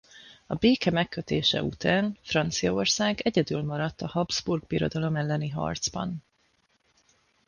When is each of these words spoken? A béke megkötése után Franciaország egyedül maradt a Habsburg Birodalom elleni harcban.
A 0.47 0.55
béke 0.55 0.91
megkötése 0.91 1.63
után 1.63 2.17
Franciaország 2.21 3.19
egyedül 3.19 3.61
maradt 3.63 4.01
a 4.01 4.07
Habsburg 4.07 4.63
Birodalom 4.67 5.15
elleni 5.15 5.49
harcban. 5.49 6.23